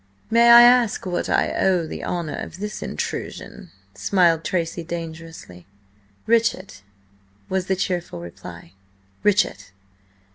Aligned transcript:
"May 0.31 0.49
I 0.49 0.63
ask 0.63 1.03
to 1.03 1.09
what 1.11 1.29
I 1.29 1.53
owe 1.53 1.85
the 1.85 2.03
honour 2.03 2.35
of 2.39 2.57
this 2.57 2.81
intrusion?" 2.81 3.69
smiled 3.93 4.43
Tracy 4.43 4.83
dangerously. 4.83 5.67
"Richard," 6.25 6.77
was 7.49 7.67
the 7.67 7.75
cheerful 7.75 8.19
reply, 8.19 8.73
"Richard." 9.21 9.65